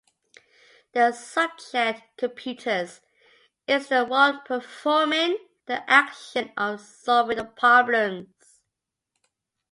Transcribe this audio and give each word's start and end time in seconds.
The 0.93 1.11
subject 1.11 2.01
"computers" 2.17 3.01
is 3.67 3.89
the 3.89 4.03
one 4.03 4.41
performing 4.43 5.37
the 5.67 5.87
action 5.87 6.51
of 6.57 6.79
solving 6.81 7.37
the 7.37 7.45
problems. 7.45 8.63